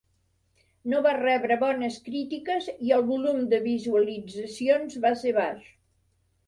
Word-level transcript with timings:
No 0.93 1.01
va 1.07 1.11
rebre 1.17 1.57
bones 1.65 1.99
crítiques 2.07 2.71
i 2.89 2.97
el 2.99 3.07
volum 3.13 3.45
de 3.53 3.61
visualitzacions 3.69 5.01
va 5.07 5.15
ser 5.25 5.41
baix. 5.43 5.75